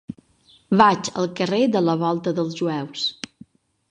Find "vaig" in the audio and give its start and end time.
0.81-1.09